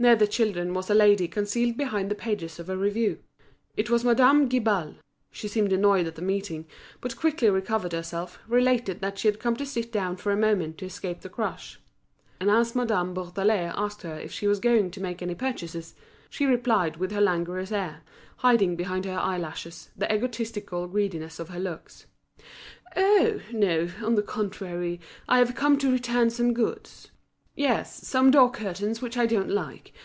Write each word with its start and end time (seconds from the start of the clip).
Near 0.00 0.14
the 0.14 0.28
children 0.28 0.74
was 0.74 0.88
a 0.90 0.94
lady 0.94 1.26
concealed 1.26 1.76
behind 1.76 2.08
the 2.08 2.14
pages 2.14 2.60
of 2.60 2.70
a 2.70 2.76
review. 2.76 3.18
It 3.76 3.90
was 3.90 4.04
Madame 4.04 4.48
Guibal 4.48 4.94
She 5.32 5.48
seemed 5.48 5.72
annoyed 5.72 6.06
at 6.06 6.14
the 6.14 6.22
meeting; 6.22 6.66
but 7.00 7.16
quickly 7.16 7.50
recovering 7.50 7.90
herself, 7.96 8.38
related 8.46 9.00
that 9.00 9.18
she 9.18 9.26
had 9.26 9.40
come 9.40 9.56
to 9.56 9.66
sit 9.66 9.90
down 9.90 10.16
for 10.16 10.30
a 10.30 10.36
moment 10.36 10.78
to 10.78 10.84
escape 10.86 11.22
the 11.22 11.28
crush. 11.28 11.80
And 12.38 12.48
as 12.48 12.76
Madame 12.76 13.12
Bourdelais 13.12 13.72
asked 13.74 14.02
her 14.02 14.16
if 14.16 14.30
she 14.30 14.46
was 14.46 14.60
going 14.60 14.92
to 14.92 15.02
make 15.02 15.20
any 15.20 15.34
purchases, 15.34 15.96
she 16.30 16.46
replied 16.46 16.98
with 16.98 17.10
her 17.10 17.20
languorous 17.20 17.72
air, 17.72 18.02
hiding 18.36 18.76
behind 18.76 19.04
her 19.04 19.18
eyelashes 19.18 19.90
the 19.96 20.06
egoistical 20.14 20.86
greediness 20.86 21.40
of 21.40 21.48
her 21.48 21.58
looks: 21.58 22.06
"Oh! 22.96 23.40
no. 23.52 23.88
On 24.04 24.14
the 24.14 24.22
contrary, 24.22 25.00
I 25.28 25.38
have 25.40 25.56
come 25.56 25.76
to 25.78 25.90
return 25.90 26.30
some 26.30 26.54
goods. 26.54 27.10
Yes, 27.56 28.06
some 28.06 28.30
door 28.30 28.52
curtains 28.52 29.02
which 29.02 29.16
I 29.16 29.26
don't 29.26 29.50
like. 29.50 29.90